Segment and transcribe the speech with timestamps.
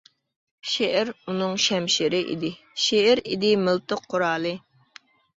[0.67, 2.49] شېئىر ئۇنىڭ شەمشىرى ئىدى،
[2.85, 4.55] شېئىر ئىدى مىلتىق قورالى.